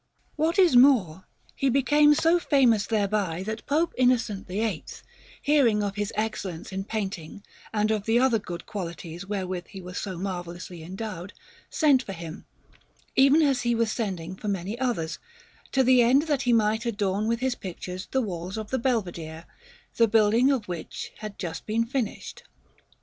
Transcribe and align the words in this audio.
Milan: 0.35 0.51
Brera, 0.55 0.55
198_) 0.55 0.55
Alinari] 0.55 0.57
What 0.57 0.59
is 0.65 0.75
more, 1.13 1.23
he 1.55 1.69
became 1.69 2.13
so 2.15 2.39
famous 2.39 2.87
thereby 2.87 3.43
that 3.43 3.65
Pope 3.67 3.93
Innocent 3.95 4.47
VIII, 4.47 4.83
hearing 5.43 5.83
of 5.83 5.95
his 5.95 6.11
excellence 6.15 6.71
in 6.71 6.85
painting 6.85 7.43
and 7.71 7.91
of 7.91 8.05
the 8.05 8.17
other 8.17 8.39
good 8.39 8.65
qualities 8.65 9.27
wherewith 9.27 9.67
he 9.67 9.79
was 9.79 9.99
so 9.99 10.17
marvellously 10.17 10.81
endowed, 10.81 11.33
sent 11.69 12.01
for 12.01 12.13
him, 12.13 12.47
even 13.15 13.43
as 13.43 13.61
he 13.61 13.75
was 13.75 13.91
sending 13.91 14.35
for 14.35 14.47
many 14.47 14.75
others, 14.79 15.19
to 15.71 15.83
the 15.83 16.01
end 16.01 16.23
that 16.23 16.41
he 16.49 16.51
might 16.51 16.87
adorn 16.87 17.27
with 17.27 17.39
his 17.39 17.53
pictures 17.53 18.07
the 18.09 18.21
walls 18.21 18.57
of 18.57 18.71
the 18.71 18.79
Belvedere, 18.79 19.45
the 19.97 20.07
building 20.07 20.51
of 20.51 20.67
which 20.67 21.11
had 21.19 21.37
just 21.37 21.67
been 21.67 21.85
finished. 21.85 22.41